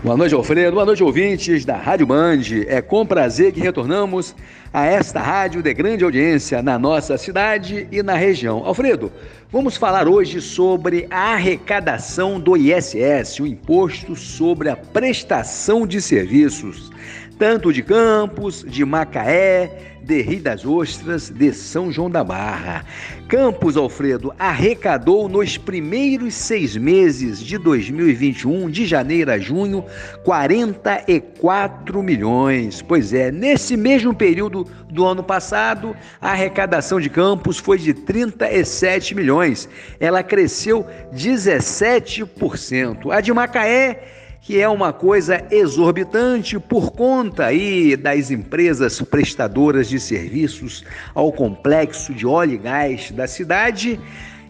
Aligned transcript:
Boa 0.00 0.16
noite, 0.16 0.32
Alfredo. 0.32 0.74
Boa 0.74 0.86
noite, 0.86 1.02
ouvintes 1.02 1.64
da 1.64 1.76
Rádio 1.76 2.06
Band. 2.06 2.42
É 2.68 2.80
com 2.80 3.04
prazer 3.04 3.50
que 3.50 3.58
retornamos 3.58 4.32
a 4.72 4.86
esta 4.86 5.18
rádio 5.18 5.60
de 5.60 5.74
grande 5.74 6.04
audiência 6.04 6.62
na 6.62 6.78
nossa 6.78 7.18
cidade 7.18 7.88
e 7.90 8.00
na 8.00 8.14
região. 8.14 8.64
Alfredo, 8.64 9.10
vamos 9.50 9.76
falar 9.76 10.06
hoje 10.06 10.40
sobre 10.40 11.08
a 11.10 11.32
arrecadação 11.32 12.38
do 12.38 12.56
ISS, 12.56 13.40
o 13.40 13.46
Imposto 13.46 14.14
sobre 14.14 14.68
a 14.68 14.76
Prestação 14.76 15.84
de 15.84 16.00
Serviços, 16.00 16.92
tanto 17.38 17.72
de 17.72 17.82
Campos, 17.82 18.64
de 18.66 18.84
Macaé, 18.84 19.94
de 20.02 20.20
Rio 20.22 20.40
das 20.40 20.66
Ostras, 20.66 21.30
de 21.30 21.52
São 21.52 21.92
João 21.92 22.10
da 22.10 22.24
Barra. 22.24 22.84
Campos 23.28 23.76
Alfredo 23.76 24.32
arrecadou 24.38 25.28
nos 25.28 25.56
primeiros 25.56 26.34
seis 26.34 26.76
meses 26.76 27.38
de 27.38 27.56
2021, 27.58 28.68
de 28.70 28.86
janeiro 28.86 29.30
a 29.30 29.38
junho, 29.38 29.84
44 30.24 32.02
milhões. 32.02 32.82
Pois 32.82 33.12
é, 33.12 33.30
nesse 33.30 33.76
mesmo 33.76 34.12
período 34.14 34.64
do 34.90 35.04
ano 35.04 35.22
passado, 35.22 35.94
a 36.20 36.32
arrecadação 36.32 36.98
de 36.98 37.08
Campos 37.08 37.58
foi 37.58 37.78
de 37.78 37.94
37 37.94 39.14
milhões. 39.14 39.68
Ela 40.00 40.22
cresceu 40.24 40.84
17%. 41.14 43.12
A 43.12 43.20
de 43.20 43.32
Macaé 43.32 44.27
que 44.48 44.58
é 44.58 44.66
uma 44.66 44.94
coisa 44.94 45.44
exorbitante 45.50 46.58
por 46.58 46.90
conta 46.90 47.44
aí 47.44 47.94
das 47.94 48.30
empresas 48.30 48.98
prestadoras 49.02 49.90
de 49.90 50.00
serviços 50.00 50.86
ao 51.14 51.30
complexo 51.30 52.14
de 52.14 52.26
óleo 52.26 52.54
e 52.54 52.56
gás 52.56 53.10
da 53.10 53.26
cidade. 53.26 54.00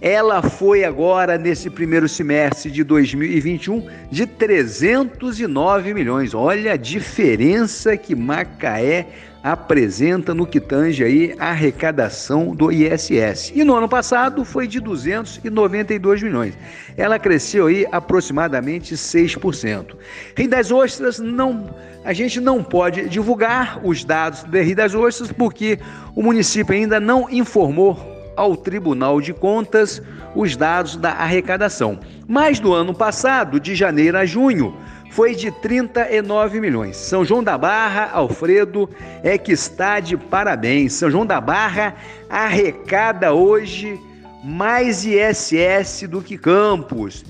Ela 0.00 0.40
foi 0.40 0.82
agora 0.82 1.36
nesse 1.36 1.68
primeiro 1.68 2.08
semestre 2.08 2.70
de 2.70 2.82
2021 2.82 3.86
de 4.10 4.24
309 4.24 5.92
milhões. 5.92 6.32
Olha 6.32 6.72
a 6.72 6.76
diferença 6.78 7.94
que 7.94 8.14
Macaé 8.14 9.08
apresenta 9.42 10.32
no 10.32 10.46
que 10.46 10.60
tange 10.60 11.02
aí 11.02 11.34
a 11.38 11.50
arrecadação 11.50 12.54
do 12.54 12.70
ISS. 12.70 13.52
E 13.54 13.64
no 13.64 13.74
ano 13.74 13.88
passado 13.88 14.44
foi 14.44 14.68
de 14.68 14.78
292 14.78 16.22
milhões. 16.22 16.56
Ela 16.96 17.18
cresceu 17.18 17.66
aí 17.66 17.86
aproximadamente 17.90 18.94
6%. 18.94 19.96
Rio 20.36 20.48
das 20.48 20.70
Ostras 20.70 21.18
não 21.18 21.74
a 22.04 22.12
gente 22.12 22.40
não 22.40 22.64
pode 22.64 23.08
divulgar 23.08 23.80
os 23.84 24.04
dados 24.04 24.42
de 24.42 24.60
Rio 24.60 24.74
das 24.74 24.92
Ostras 24.92 25.30
porque 25.30 25.78
o 26.16 26.22
município 26.22 26.74
ainda 26.74 26.98
não 26.98 27.30
informou 27.30 27.96
ao 28.36 28.56
Tribunal 28.56 29.20
de 29.20 29.32
Contas 29.32 30.02
os 30.34 30.56
dados 30.56 30.96
da 30.96 31.12
arrecadação. 31.12 32.00
Mas 32.26 32.58
no 32.58 32.72
ano 32.72 32.94
passado, 32.94 33.60
de 33.60 33.74
janeiro 33.74 34.18
a 34.18 34.24
junho, 34.24 34.74
foi 35.12 35.34
de 35.34 35.50
39 35.50 36.58
milhões. 36.58 36.96
São 36.96 37.22
João 37.22 37.44
da 37.44 37.58
Barra, 37.58 38.10
Alfredo, 38.14 38.88
é 39.22 39.36
que 39.36 39.52
está 39.52 40.00
de 40.00 40.16
parabéns. 40.16 40.94
São 40.94 41.10
João 41.10 41.26
da 41.26 41.38
Barra 41.38 41.94
arrecada 42.30 43.34
hoje 43.34 44.00
mais 44.42 45.04
ISS 45.04 46.08
do 46.08 46.22
que 46.22 46.38
Campos. 46.38 47.26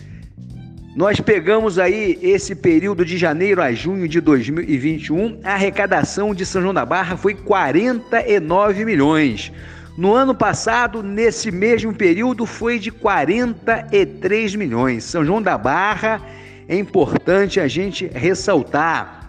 Nós 0.95 1.19
pegamos 1.19 1.77
aí 1.77 2.19
esse 2.23 2.55
período 2.55 3.05
de 3.05 3.19
janeiro 3.19 3.61
a 3.61 3.73
junho 3.73 4.07
de 4.07 4.21
2021, 4.21 5.41
a 5.43 5.55
arrecadação 5.55 6.33
de 6.33 6.47
São 6.47 6.63
João 6.63 6.75
da 6.75 6.87
Barra 6.87 7.17
foi 7.17 7.35
49 7.35 8.85
milhões. 8.85 9.51
No 9.99 10.15
ano 10.15 10.37
passado, 10.37 11.03
nesse 11.03 11.51
mesmo 11.51 11.93
período, 11.93 12.47
foi 12.47 12.79
de 12.79 12.93
43 12.93 14.55
milhões. 14.55 15.03
São 15.03 15.25
João 15.25 15.43
da 15.43 15.59
Barra 15.59 16.23
é 16.69 16.77
importante 16.77 17.61
a 17.61 17.69
gente 17.69 18.07
ressaltar 18.07 19.23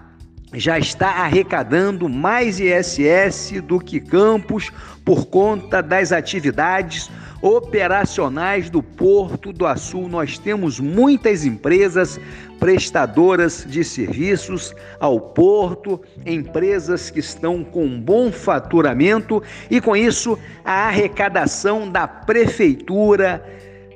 já 0.54 0.78
está 0.78 1.10
arrecadando 1.10 2.08
mais 2.08 2.60
ISS 2.60 3.62
do 3.64 3.80
que 3.80 4.00
Campos 4.00 4.72
por 5.04 5.26
conta 5.26 5.82
das 5.82 6.12
atividades 6.12 7.10
operacionais 7.42 8.70
do 8.70 8.82
Porto 8.82 9.52
do 9.52 9.66
Açul. 9.66 10.08
Nós 10.08 10.38
temos 10.38 10.80
muitas 10.80 11.44
empresas 11.44 12.20
prestadoras 12.60 13.66
de 13.68 13.84
serviços 13.84 14.74
ao 15.00 15.20
porto, 15.20 16.00
empresas 16.26 17.10
que 17.10 17.20
estão 17.20 17.64
com 17.64 18.00
bom 18.00 18.32
faturamento 18.32 19.44
e 19.70 19.82
com 19.82 19.96
isso 19.96 20.38
a 20.64 20.88
arrecadação 20.88 21.90
da 21.90 22.08
prefeitura 22.08 23.44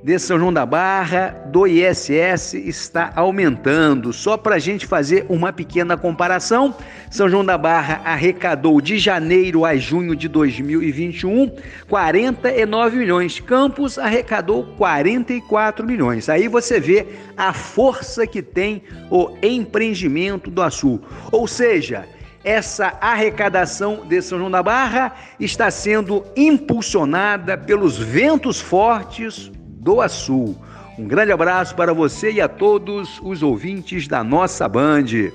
de 0.07 0.17
São 0.17 0.39
João 0.39 0.53
da 0.53 0.65
Barra, 0.65 1.35
do 1.47 1.67
ISS, 1.67 2.53
está 2.53 3.11
aumentando. 3.13 4.13
Só 4.13 4.37
para 4.37 4.55
a 4.55 4.59
gente 4.59 4.87
fazer 4.87 5.25
uma 5.27 5.51
pequena 5.51 5.97
comparação, 5.97 6.73
São 7.11 7.27
João 7.27 7.43
da 7.43 7.57
Barra 7.57 7.99
arrecadou 8.05 8.79
de 8.79 8.97
janeiro 8.97 9.65
a 9.65 9.75
junho 9.75 10.15
de 10.15 10.29
2021 10.29 11.51
49 11.89 12.97
milhões. 12.99 13.41
Campos 13.41 13.99
arrecadou 13.99 14.63
44 14.77 15.85
milhões. 15.85 16.29
Aí 16.29 16.47
você 16.47 16.79
vê 16.79 17.05
a 17.35 17.51
força 17.51 18.25
que 18.25 18.41
tem 18.41 18.83
o 19.11 19.35
empreendimento 19.43 20.49
do 20.49 20.61
Açul. 20.61 21.01
Ou 21.33 21.49
seja, 21.49 22.07
essa 22.45 22.97
arrecadação 23.01 24.05
de 24.07 24.21
São 24.21 24.37
João 24.37 24.51
da 24.51 24.63
Barra 24.63 25.13
está 25.37 25.69
sendo 25.69 26.23
impulsionada 26.33 27.57
pelos 27.57 27.97
ventos 27.97 28.61
fortes 28.61 29.51
do 29.79 30.01
Açul. 30.01 30.55
Um 30.97 31.07
grande 31.07 31.31
abraço 31.31 31.75
para 31.75 31.93
você 31.93 32.31
e 32.31 32.41
a 32.41 32.47
todos 32.47 33.19
os 33.23 33.43
ouvintes 33.43 34.07
da 34.07 34.23
nossa 34.23 34.67
Band. 34.67 35.31